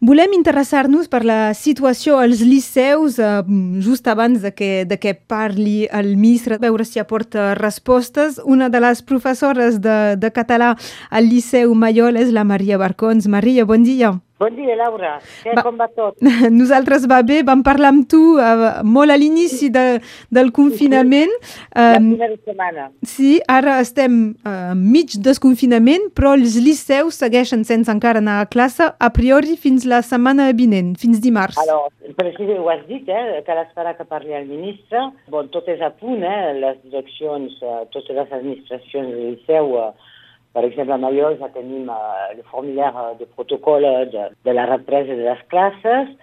Volem 0.00 0.30
interessar-nos 0.36 1.08
per 1.10 1.24
la 1.26 1.54
situació 1.58 2.20
als 2.22 2.38
liceus 2.46 3.16
eh, 3.18 3.42
just 3.82 4.06
abans 4.06 4.44
de 4.44 4.52
que, 4.54 4.84
de 4.86 4.98
que 5.02 5.16
parli 5.18 5.88
el 5.90 6.12
ministre, 6.16 6.60
veure 6.62 6.86
si 6.86 7.02
aporta 7.02 7.56
respostes. 7.58 8.38
Una 8.44 8.68
de 8.70 8.78
les 8.78 9.02
professores 9.02 9.80
de, 9.82 10.14
de 10.14 10.30
català 10.30 10.76
al 11.10 11.26
Liceu 11.26 11.74
Maiol 11.74 12.16
és 12.16 12.30
la 12.30 12.46
Maria 12.46 12.78
Barcons. 12.78 13.26
Maria, 13.26 13.66
bon 13.66 13.82
dia. 13.82 14.14
Bon 14.38 14.54
dia, 14.54 14.76
Laura. 14.78 15.16
Què, 15.42 15.50
Va- 15.56 15.62
com 15.66 15.76
va 15.80 15.88
tot? 15.90 16.14
Nosaltres 16.60 17.08
va 17.10 17.18
bé, 17.26 17.40
vam 17.42 17.62
parlar 17.66 17.90
amb 17.90 18.04
tu 18.10 18.20
uh, 18.38 18.84
molt 18.86 19.10
a 19.10 19.16
l'inici 19.18 19.66
de, 19.74 19.98
del 20.30 20.52
confinament. 20.54 21.32
La 21.74 21.96
primera 21.98 22.36
setmana. 22.46 22.84
sí, 23.02 23.32
ara 23.50 23.80
estem 23.82 24.18
uh, 24.46 24.74
mig 24.78 25.16
desconfinament, 25.26 26.06
però 26.14 26.36
els 26.38 26.54
liceus 26.62 27.18
segueixen 27.18 27.64
sense 27.66 27.90
encara 27.90 28.22
anar 28.22 28.38
a 28.44 28.46
classe, 28.50 28.86
a 28.94 29.10
priori 29.14 29.56
fins 29.58 29.86
la 29.90 30.02
setmana 30.06 30.52
vinent, 30.54 30.94
fins 31.02 31.18
dimarts. 31.24 31.58
Alors, 31.64 31.90
precisament 32.14 32.62
ho 32.62 32.70
has 32.70 32.84
dit, 32.86 33.08
eh, 33.10 33.40
cal 33.46 33.58
esperar 33.64 33.96
que 33.98 34.06
parli 34.06 34.36
el 34.38 34.46
ministre. 34.46 35.02
Bon, 35.34 35.48
tot 35.50 35.66
és 35.74 35.82
a 35.82 35.90
punt, 35.98 36.22
eh, 36.22 36.54
les 36.62 36.78
direccions, 36.86 37.58
eh, 37.62 37.80
totes 37.90 38.14
les 38.14 38.30
administracions 38.38 39.10
del 39.16 39.32
Liceu, 39.34 39.74
eh, 39.82 40.14
per 40.56 40.64
exemple, 40.64 40.94
a 40.94 41.00
Mallol 41.02 41.36
ja 41.40 41.50
tenim 41.54 41.90
eh, 41.92 42.24
el 42.32 42.42
formulari 42.50 43.18
de 43.20 43.28
protocol 43.36 43.84
de, 44.12 44.28
de 44.44 44.56
la 44.56 44.66
represa 44.70 45.14
de 45.14 45.28
les 45.28 45.44
classes. 45.52 46.14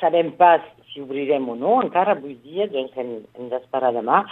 Sabem 0.00 0.32
pas 0.38 0.64
si 0.92 1.00
obrirem 1.00 1.48
o 1.48 1.56
no, 1.56 1.78
encara 1.82 2.16
avui 2.16 2.36
dia, 2.44 2.68
doncs 2.70 2.94
hem, 2.98 3.16
hem 3.38 3.48
d'esperar 3.52 3.92
demà. 3.96 4.22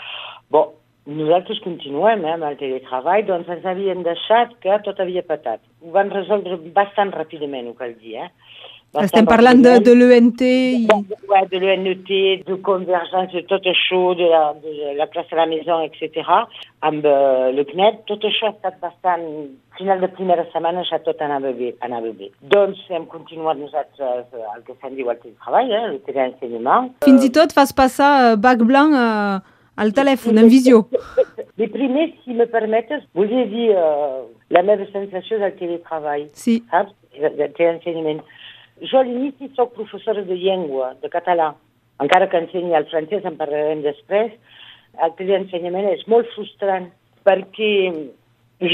Bon, 0.53 0.75
nosaltres 1.09 1.63
continuem 1.65 2.25
eh, 2.27 2.35
amb 2.37 2.49
el 2.51 2.59
teletreball, 2.61 3.25
doncs 3.29 3.49
ens 3.57 3.67
havien 3.67 4.05
deixat 4.07 4.53
que 4.65 4.81
tot 4.85 5.01
havia 5.01 5.25
patat. 5.27 5.63
Ho 5.85 5.95
van 5.97 6.13
resoldre 6.13 6.61
bastant 6.77 7.15
ràpidament, 7.17 7.71
ho 7.71 7.79
cal 7.79 7.97
dir, 8.03 8.27
eh? 8.27 8.31
Estem 8.99 9.27
parlant 9.29 9.61
de, 9.63 9.77
de 9.87 9.93
l'ENT 9.95 10.41
i... 10.43 10.87
Ouais, 11.31 11.45
de 11.47 11.61
l'UNET, 11.63 12.09
de 12.43 12.57
convergence, 12.67 13.31
de 13.31 13.45
tot 13.47 13.67
això, 13.71 14.01
de 14.19 14.27
la, 14.33 14.41
de 14.65 14.95
la 14.99 15.07
classe 15.07 15.31
à 15.31 15.39
la 15.39 15.47
maison, 15.47 15.85
etc. 15.87 16.27
Amb 16.83 17.07
uh, 17.07 17.53
le 17.55 17.63
CNED, 17.69 18.01
tot 18.11 18.27
això 18.27 18.51
ha 18.51 18.57
estat 18.57 18.81
bastant... 18.83 19.27
Final 19.79 20.03
de 20.03 20.11
primera 20.13 20.43
setmana 20.51 20.83
ja 20.85 20.99
tot 21.01 21.23
anava 21.25 21.55
bé. 21.57 21.71
Anava 21.87 22.11
bé. 22.13 22.27
Doncs 22.53 22.83
hem 22.93 23.07
continuat 23.09 23.57
nosaltres 23.57 24.27
eh, 24.35 24.43
el 24.51 24.65
que 24.67 24.75
se'n 24.75 24.93
diu 24.99 25.09
el 25.09 25.17
teletreball, 25.23 25.71
eh, 25.73 25.85
el 25.87 25.95
teleensenyament. 26.05 26.91
Fins 27.07 27.25
i 27.25 27.31
tot 27.33 27.55
fas 27.57 27.73
passar 27.79 28.11
eh, 28.27 28.35
bac 28.37 28.61
blanc 28.69 28.93
eh, 28.99 29.39
al 29.81 29.95
telèfon, 29.97 30.43
en 30.43 30.51
visió. 30.53 30.83
Les 31.57 31.73
primers, 31.73 32.13
si 32.27 32.37
me 32.37 32.45
permetes, 32.51 33.07
volia 33.17 33.47
dir 33.49 33.71
uh, 33.73 34.27
la 34.53 34.67
meva 34.69 34.85
sensació 34.91 35.41
del 35.41 35.57
teletreball. 35.63 36.29
Sí. 36.37 36.59
saps? 36.69 36.93
De, 37.17 37.33
de 37.41 37.49
l'ensenyament. 37.57 38.21
Jo 38.81 39.01
a 39.01 39.05
l'inici 39.05 39.51
soc 39.57 39.75
professora 39.77 40.23
de 40.25 40.37
llengua, 40.37 40.95
de 41.03 41.09
català. 41.13 41.53
Encara 42.01 42.31
que 42.33 42.39
ensenyi 42.41 42.77
el 42.79 42.89
francès, 42.89 43.27
en 43.29 43.37
parlarem 43.37 43.83
després, 43.85 44.33
el 45.05 45.13
l'ensenyament 45.27 45.91
és 45.93 46.07
molt 46.09 46.29
frustrant 46.35 46.89
perquè 47.27 47.73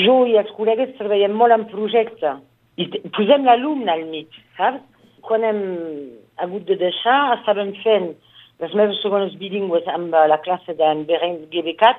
jo 0.07 0.17
i 0.27 0.37
els 0.39 0.53
col·legues 0.57 0.95
treballem 0.99 1.35
molt 1.35 1.55
en 1.55 1.67
projecte 1.71 2.37
i 2.77 2.87
posem 3.17 3.47
l'alumne 3.47 3.91
al 3.93 4.05
mig, 4.11 4.31
saps? 4.59 4.83
Quan 5.27 5.43
hem 5.43 5.61
hagut 6.39 6.67
de 6.69 6.77
deixar, 6.79 7.39
estàvem 7.39 7.73
fent 7.83 8.13
les 8.63 8.75
meves 8.79 9.01
segones 9.03 9.35
bilingües 9.41 9.89
amb 9.91 10.15
eh, 10.15 10.27
la 10.31 10.39
classe 10.45 10.77
d'en 10.79 11.03
Bereng 11.09 11.47
Gebecat, 11.53 11.99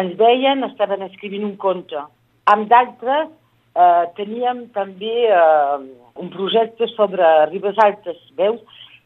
ens 0.00 0.14
veien, 0.20 0.62
estaven 0.64 1.02
escrivint 1.08 1.44
un 1.48 1.56
conte. 1.60 2.04
Amb 2.52 2.68
d'altres 2.70 3.32
eh, 3.76 4.04
teníem 4.16 4.66
també 4.76 5.14
eh, 5.28 5.78
un 6.20 6.30
projecte 6.34 6.88
sobre 6.96 7.26
Ribes 7.50 7.78
Altes, 7.82 8.18
veus? 8.38 8.60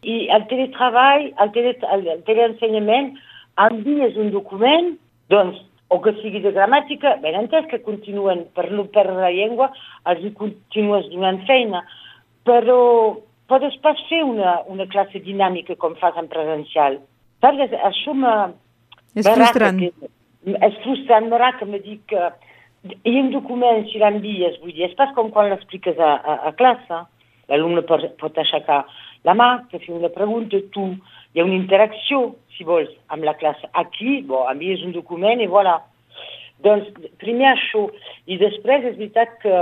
I 0.04 0.26
el 0.36 0.48
teletreball, 0.50 1.30
el, 1.40 1.52
tele, 1.54 1.76
el, 1.94 2.08
el 2.16 2.24
teleensenyament, 2.28 3.14
envies 3.64 4.18
un 4.20 4.32
document, 4.34 4.94
doncs, 5.32 5.60
o 5.94 6.00
que 6.02 6.14
sigui 6.18 6.40
de 6.42 6.52
gramàtica, 6.52 7.16
ben 7.22 7.36
entès 7.38 7.68
que 7.70 7.82
continuen 7.84 8.46
per 8.56 8.66
no 8.72 8.86
perdre 8.92 9.20
la 9.20 9.32
llengua, 9.32 9.70
els 10.10 10.24
hi 10.24 10.32
continues 10.36 11.06
donant 11.12 11.40
feina, 11.48 11.84
però 12.48 12.80
podes 13.48 13.76
pas 13.84 14.00
fer 14.08 14.22
una, 14.24 14.58
una 14.72 14.88
classe 14.90 15.20
dinàmica 15.24 15.76
com 15.80 15.96
fas 16.00 16.16
en 16.20 16.28
presencial. 16.32 16.98
Saps? 17.44 17.76
Això 17.90 18.16
me... 18.16 18.34
És 19.14 19.28
frustrant. 19.28 19.78
Que, 19.78 20.10
és 20.56 20.80
frustrant, 20.82 21.28
me 21.30 21.40
raca, 21.40 21.68
me 21.68 21.80
dic 21.84 22.02
que 22.10 22.30
hi 22.84 23.16
ha 23.16 23.22
un 23.22 23.30
document, 23.32 23.86
si 23.88 24.00
l'envies, 24.00 24.58
vull 24.60 24.74
dir, 24.74 24.88
és 24.88 24.96
pas 24.98 25.12
com 25.16 25.30
quan 25.32 25.48
l'expliques 25.48 25.98
a, 25.98 26.12
a, 26.20 26.36
a 26.50 26.52
classe. 26.58 27.00
L'alumne 27.48 27.84
pot, 27.88 28.04
pot 28.20 28.38
aixecar 28.40 28.82
la 29.24 29.34
mà, 29.36 29.48
te 29.70 29.80
fer 29.80 29.94
una 29.96 30.10
pregunta, 30.12 30.60
tu, 30.72 30.90
hi 31.32 31.40
ha 31.40 31.46
una 31.46 31.56
interacció, 31.56 32.34
si 32.56 32.64
vols, 32.68 32.92
amb 33.12 33.24
la 33.24 33.34
classe. 33.40 33.68
Aquí, 33.80 34.20
bon, 34.28 34.46
envies 34.52 34.84
un 34.84 34.92
document 34.96 35.40
i 35.40 35.48
voilà. 35.50 35.78
Doncs, 36.64 36.88
primer 37.20 37.50
això. 37.52 37.86
I 38.28 38.38
després 38.40 38.84
és 38.84 38.98
veritat 39.00 39.36
que 39.42 39.56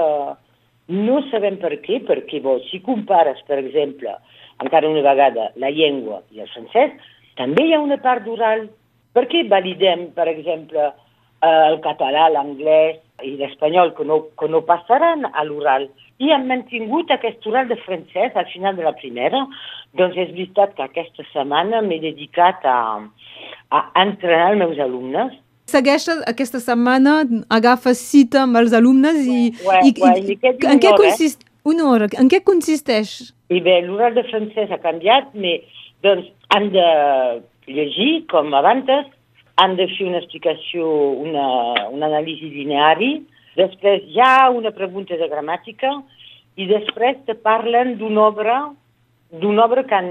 no 0.92 1.22
sabem 1.30 1.58
per 1.62 1.76
què, 1.86 2.02
perquè 2.06 2.42
bon, 2.42 2.60
si 2.68 2.82
compares, 2.84 3.40
per 3.46 3.58
exemple, 3.62 4.14
encara 4.62 4.90
una 4.90 5.02
vegada, 5.06 5.50
la 5.62 5.70
llengua 5.74 6.20
i 6.34 6.42
el 6.42 6.50
francès, 6.52 6.98
també 7.38 7.66
hi 7.66 7.74
ha 7.74 7.82
una 7.82 7.98
part 8.02 8.26
d'oral. 8.26 8.66
Per 9.12 9.26
què 9.28 9.42
validem, 9.48 10.08
per 10.16 10.26
exemple, 10.30 10.90
el 11.42 11.80
català, 11.84 12.28
l'anglès 12.30 13.00
i 13.26 13.36
l'espanyol, 13.38 13.92
que, 13.96 14.06
no, 14.06 14.22
que 14.38 14.48
no 14.50 14.62
passaran 14.66 15.26
a 15.32 15.44
l'oral? 15.48 15.88
I 16.22 16.30
hem 16.34 16.46
mantingut 16.50 17.10
aquest 17.10 17.46
oral 17.50 17.68
de 17.70 17.78
francès 17.82 18.36
al 18.38 18.46
final 18.52 18.76
de 18.78 18.86
la 18.86 18.94
primera. 18.98 19.44
Doncs 19.98 20.16
és 20.16 20.30
veritat 20.30 20.76
que 20.76 20.86
aquesta 20.86 21.26
setmana 21.32 21.82
m'he 21.82 21.98
dedicat 22.02 22.62
a, 22.64 22.78
a 23.74 23.80
entrenar 24.04 24.52
els 24.52 24.62
meus 24.62 24.78
alumnes 24.82 25.34
Segueix 25.72 26.08
aquesta 26.28 26.60
setmana, 26.60 27.22
agafa 27.48 27.94
cita 27.96 28.42
amb 28.44 28.58
els 28.60 28.74
alumnes 28.76 29.22
i... 29.22 29.52
Ouais, 29.64 29.80
i, 29.86 29.92
ouais, 30.02 30.20
li 30.26 30.36
queda 30.40 30.72
en, 30.72 30.80
què 30.82 30.90
eh? 30.90 30.98
consist, 30.98 31.46
una 31.68 31.86
hora. 31.88 32.08
En 32.20 32.28
què 32.32 32.42
consisteix? 32.44 33.32
I 33.52 33.62
bé, 33.64 33.78
l'oral 33.86 34.16
de 34.18 34.26
francès 34.28 34.72
ha 34.74 34.80
canviat, 34.82 35.30
però 35.32 36.16
doncs, 36.16 36.28
han 36.52 36.68
de 36.74 36.88
llegir, 37.70 38.10
com 38.32 38.52
abans, 38.58 38.90
han 39.60 39.76
de 39.76 39.86
fer 39.96 40.06
una 40.08 40.18
explicació, 40.22 40.86
una, 41.26 41.46
una 41.92 42.06
anàlisi 42.08 42.48
lineari, 42.54 43.12
després 43.56 44.06
hi 44.08 44.20
ha 44.24 44.48
una 44.50 44.70
pregunta 44.72 45.16
de 45.20 45.28
gramàtica 45.28 45.90
i 46.56 46.66
després 46.70 47.18
te 47.26 47.34
parlen 47.34 47.96
d'una 48.00 48.26
obra, 48.30 48.58
d'una 49.32 49.64
obra 49.66 49.84
que 49.84 49.94
han, 49.94 50.10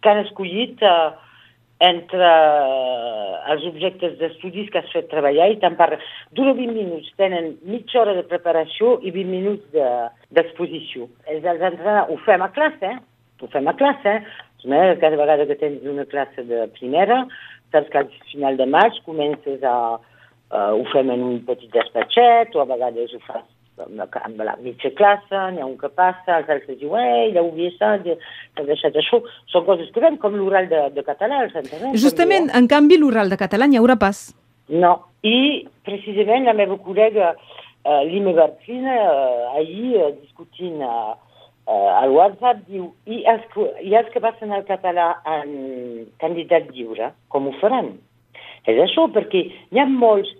que 0.00 0.08
han 0.12 0.24
escollit 0.26 0.82
eh, 0.84 1.10
entre 1.82 2.28
els 3.52 3.64
objectes 3.66 4.14
d'estudis 4.20 4.68
que 4.70 4.78
has 4.78 4.90
fet 4.94 5.08
treballar 5.10 5.48
i 5.50 5.56
te'n 5.62 5.74
parla. 5.78 5.98
Dura 6.36 6.52
20 6.54 6.76
minuts, 6.76 7.08
tenen 7.18 7.56
mitja 7.66 8.00
hora 8.04 8.14
de 8.14 8.22
preparació 8.28 8.98
i 9.02 9.10
20 9.10 9.32
minuts 9.32 9.64
de- 9.74 10.08
d'exposició. 10.30 11.08
De, 11.26 11.40
els 11.42 11.80
ho 12.08 12.16
fem 12.24 12.42
a 12.46 12.52
classe, 12.54 12.86
eh? 12.86 12.98
Ho 13.42 13.48
fem 13.50 13.66
a 13.66 13.74
classe, 13.74 14.08
eh? 14.08 14.22
Eh, 14.62 14.96
Cada 15.00 15.16
vegada 15.18 15.46
que 15.46 15.56
tens 15.58 15.82
una 15.90 16.04
classe 16.06 16.44
de 16.46 16.68
primera, 16.78 17.26
saps 17.72 17.90
que 17.92 18.02
al 18.02 18.10
final 18.30 18.60
de 18.60 18.68
maig 18.76 19.02
comences 19.08 19.64
a... 19.64 19.76
Uh, 20.52 20.74
ho 20.76 20.82
fem 20.92 21.08
en 21.08 21.22
un 21.24 21.38
petit 21.48 21.70
despatxet, 21.72 22.50
o 22.52 22.60
a 22.60 22.66
vegades 22.68 23.14
ho 23.16 23.20
fas 23.24 23.46
amb 23.80 23.96
la, 23.96 24.06
amb 24.26 24.42
la 24.44 24.54
mitja 24.60 24.90
classe, 24.98 25.38
n'hi 25.52 25.62
ha 25.62 25.66
un 25.66 25.78
que 25.80 25.88
passa, 25.88 26.38
els 26.38 26.50
altres 26.52 26.78
diuen, 26.80 27.00
ei, 27.00 27.32
ja 27.34 27.42
ho 27.42 27.48
havia 27.50 27.70
estat, 27.72 28.04
ja 28.06 28.16
t'ha 28.56 28.66
deixat 28.68 28.98
això. 29.00 29.22
Són 29.52 29.64
coses 29.68 29.90
que 29.94 30.02
fem, 30.04 30.18
com 30.20 30.36
l'oral 30.36 30.68
de, 30.70 30.84
de 30.96 31.04
català, 31.06 31.42
els 31.46 31.56
entenem. 31.58 31.96
Justament, 32.04 32.50
en 32.58 32.68
canvi, 32.70 33.00
l'oral 33.00 33.32
de 33.32 33.40
català 33.40 33.68
n'hi 33.68 33.80
haurà 33.80 33.96
pas. 34.00 34.26
No, 34.72 34.94
i 35.26 35.64
precisament 35.86 36.46
la 36.48 36.56
meva 36.56 36.78
col·lega 36.84 37.32
uh, 37.34 38.02
Lime 38.08 38.34
Bartrina 38.36 38.96
uh, 39.02 39.58
ahir 39.58 39.98
uh, 39.98 40.12
discutint 40.20 40.84
uh, 40.86 41.16
uh, 41.72 41.88
al 41.96 42.12
WhatsApp 42.12 42.62
diu 42.68 42.90
i 43.08 43.22
els, 43.32 43.48
i 43.80 43.96
els 43.96 44.12
que 44.12 44.20
passen 44.20 44.52
al 44.52 44.66
català 44.68 45.14
en 45.38 46.06
candidat 46.20 46.68
lliure, 46.70 47.12
com 47.32 47.48
ho 47.48 47.56
faran? 47.60 47.94
És 48.68 48.78
això, 48.78 49.08
perquè 49.10 49.46
n'hi 49.72 49.80
ha 49.80 49.88
molts, 49.88 50.30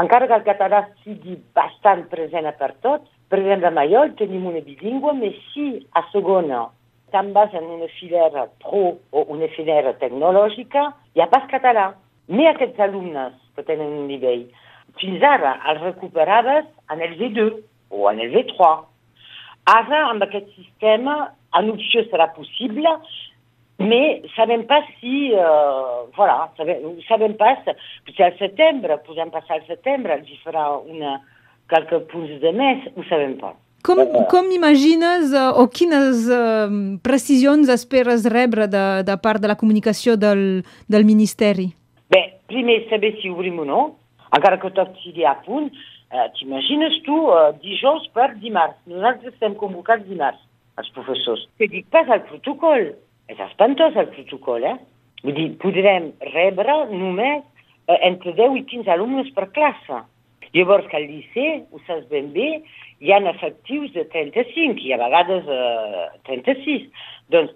encara 0.00 0.26
que 0.26 0.38
el 0.40 0.46
català 0.46 0.86
sigui 1.04 1.36
bastant 1.54 2.06
present 2.10 2.48
per 2.58 2.72
tot, 2.80 3.04
per 3.32 3.38
exemple, 3.40 3.68
a 3.68 3.76
Mallol 3.76 4.10
tenim 4.18 4.44
una 4.44 4.60
bilingüe, 4.60 5.12
però 5.20 5.30
si 5.52 5.66
a 5.96 6.02
segona 6.12 6.66
te'n 7.12 7.30
vas 7.32 7.54
en 7.56 7.64
una 7.64 7.88
filera 7.98 8.46
pro 8.60 8.82
o 9.12 9.22
una 9.32 9.48
filera 9.54 9.94
tecnològica, 10.00 10.82
hi 11.16 11.22
ha 11.22 11.28
pas 11.32 11.46
català. 11.48 11.92
Ni 12.28 12.44
aquests 12.48 12.80
alumnes 12.80 13.32
que 13.56 13.64
tenen 13.64 13.94
un 14.02 14.06
nivell. 14.10 14.44
Fins 15.00 15.24
ara 15.24 15.54
els 15.72 15.80
recuperaves 15.80 16.68
en 16.92 17.00
el 17.04 17.16
V2 17.20 17.56
o 17.96 18.10
en 18.10 18.20
el 18.20 18.36
V3. 18.36 18.84
Ara, 19.72 20.06
amb 20.10 20.24
aquest 20.26 20.48
sistema, 20.56 21.32
en 21.56 21.70
opció 21.72 22.04
serà 22.10 22.28
possible, 22.36 22.92
mais 23.82 24.24
sabem 24.36 24.64
pas 24.68 24.86
si, 25.00 25.32
uh, 25.32 26.04
voilà, 26.16 26.50
sabem, 26.58 26.98
sabem 27.08 27.34
pas, 27.40 27.60
potser 28.06 28.28
al 28.28 28.38
setembre, 28.38 28.98
podem 29.06 29.32
passar 29.32 29.58
al 29.58 29.66
setembre, 29.66 30.20
els 30.20 30.28
hi 30.30 30.38
farà 30.44 30.68
una, 30.78 31.18
quelques 31.72 32.04
punts 32.12 32.36
de 32.42 32.52
més, 32.56 32.84
ho 32.96 33.06
sabem 33.08 33.36
pas. 33.40 33.56
Com, 33.82 33.98
com 34.30 34.52
imagines 34.54 35.32
uh, 35.34 35.48
o 35.58 35.66
quines 35.66 36.28
uh, 36.30 36.68
precisions 37.02 37.72
esperes 37.72 38.28
rebre 38.30 38.68
de, 38.70 38.84
de 39.08 39.16
part 39.18 39.42
de 39.42 39.50
la 39.50 39.58
comunicació 39.58 40.14
del, 40.14 40.62
del 40.86 41.08
Ministeri? 41.08 41.72
Bé, 42.12 42.22
primer 42.52 42.84
saber 42.92 43.16
si 43.18 43.32
obrim 43.32 43.58
o 43.64 43.66
no, 43.66 43.82
encara 44.30 44.60
que 44.62 44.70
tot 44.76 44.94
sigui 45.02 45.26
a 45.26 45.34
punt. 45.42 45.72
Uh, 46.12 46.28
T'imagines 46.36 46.98
tu 47.06 47.16
uh, 47.32 47.50
dijous 47.62 48.04
per 48.12 48.34
dimarts. 48.42 48.76
Nosaltres 48.90 49.32
estem 49.32 49.56
convocats 49.60 50.04
dimarts, 50.04 50.42
els 50.80 50.90
professors. 50.92 51.46
Te 51.56 51.70
dic 51.72 51.88
pas 51.94 52.10
el 52.12 52.24
protocol. 52.28 52.90
És 53.32 53.40
espantós 53.40 53.96
el 53.96 54.10
protocol, 54.12 54.66
eh? 54.68 54.76
Vull 55.22 55.36
dir, 55.38 55.48
podrem 55.62 56.10
rebre 56.34 56.76
només 56.92 57.40
uh, 57.40 57.96
entre 57.96 58.34
10 58.36 58.58
i 58.60 58.64
15 58.74 58.92
alumnes 58.92 59.32
per 59.36 59.48
classe. 59.56 60.02
Llavors 60.52 60.88
que 60.90 60.98
al 60.98 61.08
liceu, 61.08 61.62
ho 61.72 61.80
saps 61.86 62.04
ben 62.10 62.28
bé, 62.34 62.48
hi 63.00 63.12
ha 63.12 63.20
efectius 63.30 63.94
de 63.96 64.04
35 64.12 64.84
i 64.84 64.92
a 64.92 64.98
vegades 65.00 65.48
eh, 65.48 66.04
36. 66.28 66.84
Doncs, 67.32 67.54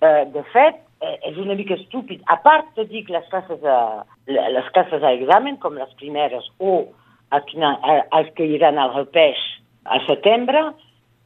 eh, 0.00 0.24
de 0.36 0.44
fet, 0.54 0.78
eh, 1.02 1.16
és 1.32 1.40
una 1.42 1.56
mica 1.58 1.74
estúpid. 1.74 2.22
A 2.30 2.38
part 2.44 2.78
dir 2.78 3.02
que 3.08 3.16
les 3.16 3.26
classes 3.32 3.66
a, 3.66 4.04
les 4.30 4.70
classes 4.76 5.02
a 5.02 5.12
examen, 5.18 5.58
com 5.58 5.74
les 5.74 5.90
primeres, 5.98 6.46
o 6.62 6.86
els 7.32 8.30
que 8.36 8.46
iran 8.58 8.78
al 8.78 8.94
repeix 8.94 9.40
al 9.84 10.02
setembre, 10.06 10.70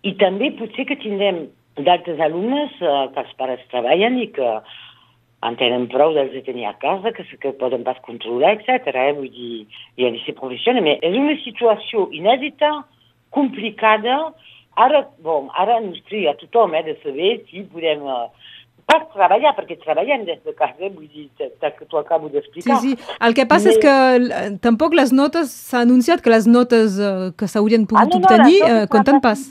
i 0.04 0.14
també 0.20 0.50
potser 0.58 0.86
que 0.88 1.00
tindrem 1.00 1.46
d'altres 1.80 2.20
alumnes 2.22 2.74
eh, 2.80 2.96
que 3.14 3.22
els 3.24 3.36
pares 3.38 3.62
treballen 3.72 4.18
i 4.20 4.28
que 4.36 4.50
en 5.44 5.56
tenen 5.60 5.88
prou 5.92 6.14
de 6.16 6.42
tenir 6.46 6.66
a 6.68 6.76
casa, 6.80 7.12
que, 7.12 7.24
que 7.40 7.52
poden 7.60 7.84
pas 7.84 7.98
controlar, 8.06 8.54
etc. 8.56 8.94
Eh? 8.94 9.12
Vull 9.16 9.30
dir, 9.32 9.64
hi 9.96 10.06
ha 10.06 10.12
de 10.14 10.36
professional, 10.38 10.84
però 10.86 11.10
és 11.10 11.18
una 11.20 11.36
situació 11.42 12.08
inèdita, 12.16 12.70
complicada. 13.34 14.20
Ara, 14.80 15.04
bon, 15.22 15.50
ara 15.60 15.78
ens 15.82 16.00
tria 16.08 16.32
a 16.32 16.38
tothom 16.40 16.74
eh, 16.74 16.84
de 16.88 16.98
saber 17.02 17.38
si 17.50 17.66
podem... 17.72 18.04
Uh, 18.04 18.52
pas 18.86 19.02
treballar, 19.14 19.54
perquè 19.56 19.78
treballem 19.80 20.24
des 20.28 20.40
de 20.44 20.54
casa, 20.56 20.88
vull 20.88 21.08
dir, 21.08 21.26
que 21.38 21.84
t'ho 21.88 21.98
acabo 21.98 22.28
d'explicar. 22.28 22.78
Sí, 22.82 22.94
sí. 22.94 23.12
El 23.24 23.36
que 23.36 23.46
passa 23.48 23.72
és 23.72 23.80
que 23.80 23.94
tampoc 24.64 24.94
les 24.94 25.12
notes, 25.12 25.52
s'ha 25.70 25.84
anunciat 25.86 26.24
que 26.24 26.32
les 26.32 26.46
notes 26.46 26.98
uh, 27.00 27.30
que 27.38 27.48
s'haurien 27.48 27.86
pogut 27.90 28.06
ah, 28.06 28.10
no, 28.12 28.20
no, 28.20 28.24
obtenir 28.24 28.58
uh, 28.64 28.86
compten 28.92 29.20
pas. 29.24 29.46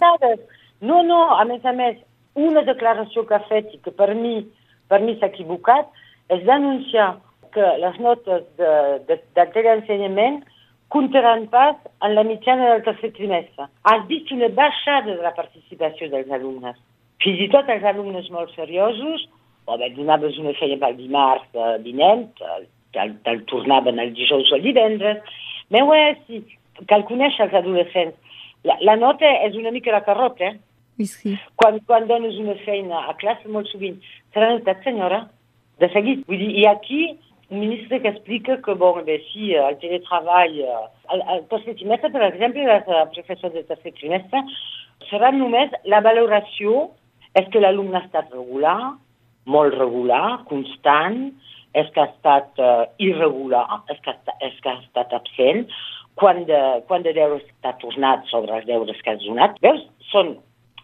No, 0.84 1.02
no, 1.08 1.22
a 1.40 1.46
més 1.50 1.64
a 1.66 1.72
més, 1.74 1.98
una 2.36 2.62
declaració 2.68 3.24
que 3.26 3.38
ha 3.38 3.46
fet 3.48 3.72
i 3.74 3.80
que 3.82 3.94
per 3.96 4.12
mi 4.18 4.42
per 4.94 5.02
mi 5.02 5.18
s'ha 5.18 5.32
equivocat, 5.32 5.90
és 6.34 6.44
d'anunciar 6.48 7.16
que 7.54 7.68
les 7.82 8.00
notes 8.02 8.44
de, 8.60 8.72
de, 9.08 9.20
de 9.38 9.46
teleensenyament 9.56 10.42
comptaran 10.94 11.48
pas 11.54 11.78
en 12.06 12.14
la 12.14 12.24
mitjana 12.28 12.70
del 12.72 12.84
tercer 12.86 13.12
trimestre. 13.18 13.68
Has 13.90 14.04
vist 14.10 14.32
una 14.36 14.50
baixada 14.54 15.10
de 15.10 15.22
la 15.22 15.34
participació 15.38 16.10
dels 16.12 16.30
alumnes. 16.38 16.78
Fins 17.24 17.40
i 17.46 17.50
tot 17.54 17.70
els 17.70 17.86
alumnes 17.88 18.30
molt 18.34 18.52
seriosos, 18.58 19.28
o 19.66 19.78
bé, 19.80 19.92
donaves 19.96 20.38
una 20.42 20.56
feina 20.58 20.80
pel 20.82 20.98
dimarts 20.98 21.48
eh, 21.56 21.78
vinent, 21.86 22.28
te'l 22.94 23.16
te 23.24 23.38
tornaven 23.52 24.02
el 24.02 24.14
dijous 24.18 24.52
o 24.52 24.60
el 24.60 24.66
divendres, 24.66 25.22
però 25.72 25.96
eh, 25.96 26.14
sí, 26.28 26.42
cal 26.90 27.06
conèixer 27.08 27.48
els 27.48 27.58
adolescents. 27.62 28.40
La, 28.68 28.78
la 28.82 28.96
nota 29.00 29.30
és 29.48 29.56
una 29.60 29.72
mica 29.76 29.94
la 29.94 30.04
carrota, 30.06 30.52
eh? 30.52 31.06
Sí. 31.10 31.34
Quan, 31.58 31.80
quan 31.88 32.06
dones 32.08 32.36
una 32.40 32.56
feina 32.64 33.08
a 33.10 33.16
classe, 33.20 33.50
molt 33.50 33.68
sovint, 33.72 33.98
serà 34.36 34.52
notat, 34.54 34.84
senyora, 34.86 35.24
de 35.82 35.90
seguit. 35.96 36.22
Vull 36.30 36.40
dir, 36.40 36.52
i 36.62 36.68
aquí 36.70 37.02
un 37.54 37.60
ministre 37.60 38.00
que 38.02 38.12
explica 38.14 38.58
que, 38.66 38.76
bon, 38.80 39.02
bé, 39.06 39.20
si 39.32 39.52
eh, 39.54 39.62
el 39.62 39.78
teletreball, 39.82 40.60
eh, 40.60 40.84
el, 41.14 41.24
el 41.36 41.44
tercer 41.52 41.76
trimestre, 41.80 42.12
per 42.14 42.24
exemple, 42.30 42.66
les 42.70 42.88
uh, 42.90 43.04
professors 43.16 43.54
del 43.54 43.68
tercer 43.70 43.94
trimestre, 44.00 44.44
serà 45.10 45.34
només 45.36 45.74
la 45.90 46.02
valoració 46.06 46.88
és 47.40 47.50
que 47.54 47.62
l'alumne 47.64 47.98
ha 48.00 48.06
estat 48.06 48.32
regular, 48.34 48.94
molt 49.50 49.76
regular, 49.80 50.44
constant, 50.50 51.26
és 51.74 51.90
que 51.94 52.04
ha 52.04 52.10
estat 52.12 52.62
uh, 52.62 52.86
irregular, 53.02 53.66
és 53.90 54.00
que, 54.06 54.14
ha, 54.14 54.38
és 54.46 54.56
que 54.62 54.70
ha 54.70 54.80
estat 54.84 55.14
absent, 55.18 55.66
quan 56.20 56.44
de, 56.46 56.60
quan 56.88 57.06
de 57.06 57.14
deures 57.16 57.42
està 57.50 57.74
tornat 57.82 58.28
sobre 58.30 58.60
els 58.60 58.68
deures 58.70 59.00
que 59.02 59.16
has 59.16 59.24
donat. 59.26 59.58
Veus? 59.66 59.82
Són 60.12 60.36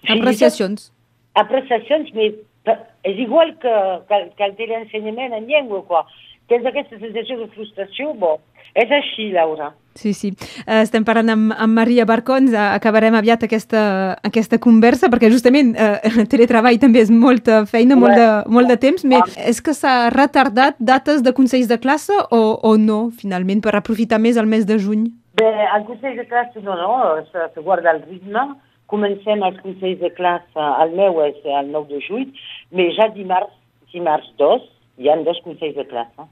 Apreciacions. 0.07 0.90
Apreciacions, 1.36 2.10
és 2.16 3.19
igual 3.19 3.51
que, 3.60 3.75
que, 4.07 4.19
que 4.38 4.46
el 4.48 4.56
teleensenyament 4.57 5.36
en 5.36 5.48
llengua, 5.50 5.84
quoi. 5.88 6.04
Tens 6.50 6.66
aquesta 6.66 6.98
sensació 6.98 7.38
de 7.40 7.48
frustració? 7.54 8.13
Bo, 8.18 8.38
és 8.74 8.92
així, 8.94 9.30
Laura. 9.34 9.72
Sí, 10.00 10.13
sí. 10.16 10.31
Uh, 10.63 10.80
estem 10.81 11.04
parlant 11.06 11.30
amb, 11.34 11.54
amb 11.54 11.75
Maria 11.78 12.06
Barcons, 12.10 12.54
uh, 12.56 12.72
acabarem 12.78 13.18
aviat 13.18 13.44
aquesta, 13.46 13.81
aquesta 14.25 14.60
conversa, 14.62 15.10
perquè 15.12 15.30
justament 15.34 15.75
el 15.78 16.30
teletreball 16.31 16.80
també 16.81 17.04
és 17.04 17.12
molta 17.13 17.63
feina, 17.69 17.98
molt 18.00 18.18
de, 18.18 18.30
molt 18.50 18.72
de 18.72 18.80
temps, 18.81 19.04
però 19.06 19.25
és 19.50 19.62
que 19.62 19.75
s'ha 19.78 20.10
retardat 20.16 20.80
dates 20.80 21.22
de 21.25 21.36
consells 21.38 21.69
de 21.69 21.80
classe 21.81 22.16
o, 22.16 22.42
o 22.63 22.74
no, 22.78 23.01
finalment, 23.19 23.62
per 23.66 23.75
aprofitar 23.78 24.22
més 24.22 24.40
el 24.40 24.50
mes 24.50 24.66
de 24.69 24.80
juny? 24.81 25.10
Bé, 25.40 25.51
el 25.75 25.86
consell 25.88 26.18
de 26.18 26.25
classe 26.28 26.63
no, 26.66 26.75
no, 26.80 27.19
se, 27.31 27.46
se 27.54 27.63
guarda 27.63 27.94
el 27.94 28.04
ritme, 28.07 28.50
Comencem 28.90 29.44
els 29.46 29.60
consells 29.62 30.00
de 30.01 30.10
classe, 30.18 30.68
el 30.84 30.96
meu 30.98 31.19
és 31.22 31.38
el 31.46 31.68
9 31.69 31.92
de 31.94 32.00
juny, 32.07 32.30
però 32.74 32.88
ja 32.98 33.06
dimarts, 33.13 33.54
dimarts 33.94 34.31
2, 34.42 34.63
hi 35.00 35.10
ha 35.10 35.18
dos 35.24 35.40
consells 35.46 35.78
de 35.78 35.86
classe. 35.88 36.28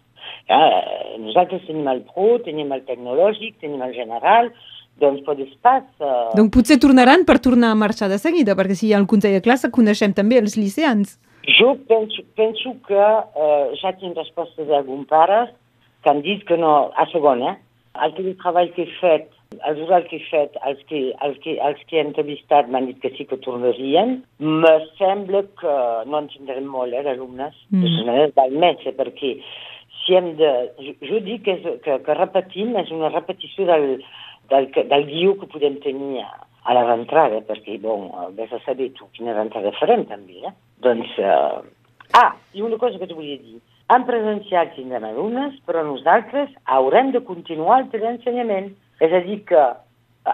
Ja, 0.47 0.57
nosaltres 1.23 1.63
tenim 1.67 1.87
el 1.91 2.03
pro, 2.07 2.37
tenim 2.45 2.71
el 2.75 2.83
tecnològic, 2.87 3.57
tenim 3.63 3.83
el 3.83 3.93
general, 3.95 4.51
doncs 5.01 5.23
pot 5.27 5.39
pas... 5.63 5.85
Uh... 6.01 6.33
Donc 6.37 6.51
potser 6.55 6.79
tornaran 6.83 7.23
per 7.27 7.39
tornar 7.43 7.71
a 7.73 7.79
marxar 7.79 8.09
de 8.11 8.19
seguida, 8.21 8.57
perquè 8.59 8.75
si 8.75 8.89
hi 8.89 8.93
ha 8.95 9.01
el 9.01 9.07
consell 9.09 9.37
de 9.37 9.43
classe 9.45 9.71
coneixem 9.73 10.15
també 10.17 10.41
els 10.41 10.57
liceans. 10.59 11.17
Jo 11.57 11.77
penso, 11.87 12.25
penso 12.35 12.75
que 12.87 12.99
uh, 12.99 13.71
ja 13.79 13.93
tinc 14.01 14.17
respostes 14.19 14.67
d'alguns 14.67 15.07
pares 15.07 15.53
que 16.03 16.11
han 16.11 16.21
dit 16.25 16.43
que 16.47 16.57
no, 16.59 16.91
a 16.91 17.07
segon, 17.13 17.43
eh? 17.47 17.55
El 18.03 18.13
teletreball 18.17 18.73
que 18.75 18.83
he 18.83 18.95
fet 18.99 19.31
els 19.55 19.79
oral 19.85 20.05
que 20.09 20.19
he 20.19 20.25
fet, 20.29 20.57
els 20.67 20.81
que, 20.89 21.01
els 21.25 21.37
que, 21.43 21.55
els 21.69 21.79
que 21.89 21.97
he 21.97 22.03
entrevistat 22.03 22.69
m'han 22.71 22.89
dit 22.89 22.99
que 23.03 23.11
sí 23.15 23.25
que 23.29 23.39
tornarien. 23.43 24.19
Me 24.39 24.73
sembla 24.99 25.43
que 25.61 25.77
no 26.09 26.21
en 26.21 26.29
tindrem 26.33 26.67
molt, 26.71 26.93
eh, 26.93 27.03
d'alumnes. 27.05 27.55
Mm. 27.69 27.81
De 27.81 27.87
totes 27.87 28.09
maneres, 28.09 28.35
val 28.37 28.57
més, 28.65 28.83
eh, 28.85 28.95
perquè 28.97 29.33
si 30.01 30.17
hem 30.17 30.33
de... 30.39 30.51
Jo, 30.81 30.95
jo 31.11 31.21
dic 31.25 31.45
que, 31.47 31.57
és, 31.57 31.79
que, 31.85 31.99
que 32.05 32.17
repetim 32.19 32.75
és 32.79 32.91
una 32.95 33.11
repetició 33.13 33.67
del, 33.69 33.87
del, 34.51 34.69
del 34.75 35.07
guió 35.09 35.37
que 35.39 35.49
podem 35.51 35.79
tenir 35.83 36.23
a, 36.23 36.31
la 36.75 36.83
rentrada, 36.87 37.41
perquè, 37.47 37.79
bon, 37.83 38.09
vés 38.35 38.51
a 38.53 38.61
saber 38.65 38.91
tu 38.95 39.07
quina 39.15 39.35
rentrada 39.37 39.75
farem, 39.79 40.05
també, 40.11 40.43
eh? 40.47 40.53
Doncs... 40.83 41.15
Uh... 41.19 41.65
Ah, 42.15 42.31
i 42.55 42.63
una 42.63 42.77
cosa 42.79 42.99
que 42.99 43.07
t'ho 43.07 43.17
volia 43.19 43.39
dir. 43.39 43.59
En 43.91 44.03
presencial 44.07 44.71
tindrem 44.75 45.05
alumnes, 45.07 45.55
però 45.67 45.83
nosaltres 45.83 46.51
haurem 46.75 47.13
de 47.15 47.21
continuar 47.23 47.81
el 47.81 47.89
teleensenyament. 47.91 48.73
És 49.03 49.13
a 49.13 49.21
dir, 49.25 49.41
que 49.49 49.63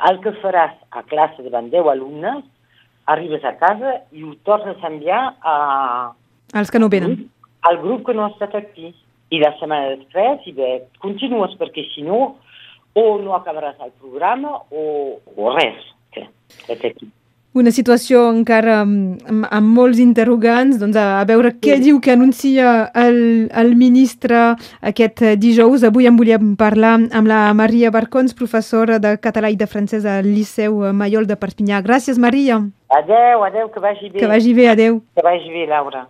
el 0.09 0.19
que 0.23 0.33
faràs 0.41 0.75
a 0.91 1.03
classe 1.09 1.45
davant 1.45 1.69
10 1.71 1.89
alumnes, 1.93 2.43
arribes 3.13 3.43
a 3.43 3.55
casa 3.59 3.97
i 4.15 4.23
ho 4.23 4.33
tornes 4.47 4.79
a 4.79 4.91
enviar 4.91 5.23
a... 5.43 5.55
Els 6.55 6.71
que 6.71 6.79
no 6.79 6.91
venen. 6.93 7.25
Al 7.67 7.79
grup 7.81 8.05
que 8.07 8.15
no 8.15 8.25
ha 8.25 8.31
estat 8.33 8.55
aquí. 8.59 8.93
I 9.33 9.39
la 9.41 9.49
setmana 9.57 9.95
després, 9.95 10.43
i 10.45 10.51
bé, 10.53 10.69
continues, 11.01 11.55
perquè 11.57 11.87
si 11.89 12.03
no, 12.05 12.35
o 12.93 13.03
no 13.17 13.33
acabaràs 13.33 13.79
el 13.81 13.89
programa 13.97 14.59
o, 14.69 14.83
o 15.17 15.53
res. 15.55 15.87
Que, 16.13 16.27
aquí 16.69 17.09
una 17.53 17.71
situació 17.71 18.25
encara 18.31 18.79
amb, 18.81 19.21
amb, 19.29 19.71
molts 19.77 20.01
interrogants, 20.01 20.79
doncs 20.81 20.97
a, 20.97 21.21
a 21.21 21.25
veure 21.29 21.53
què 21.53 21.77
sí. 21.77 21.83
diu 21.87 21.99
que 22.03 22.13
anuncia 22.13 22.89
el, 22.97 23.49
el 23.53 23.75
ministre 23.79 24.55
aquest 24.81 25.23
dijous. 25.41 25.85
Avui 25.85 26.09
en 26.09 26.17
volíem 26.17 26.55
parlar 26.59 26.95
amb 27.11 27.29
la 27.29 27.45
Maria 27.57 27.93
Barcons, 27.93 28.33
professora 28.37 28.99
de 28.99 29.15
català 29.21 29.53
i 29.53 29.59
de 29.59 29.69
francès 29.69 30.05
al 30.09 30.27
Liceu 30.29 30.81
Maiol 30.93 31.29
de 31.29 31.37
Perpinyà. 31.37 31.83
Gràcies, 31.85 32.17
Maria. 32.17 32.61
Adeu, 32.93 33.45
adeu, 33.45 33.69
que 33.73 33.81
vagi 33.81 34.09
bé. 34.09 34.19
Que 34.19 34.29
vagi 34.29 34.53
bé, 34.53 34.67
adeu. 34.69 35.01
Que 35.15 35.25
vagi 35.25 35.49
bé, 35.53 35.65
Laura. 35.69 36.07